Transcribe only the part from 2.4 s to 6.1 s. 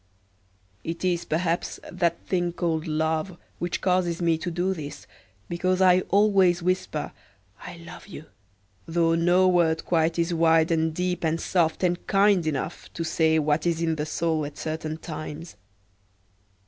called Love which causes me to do this, because I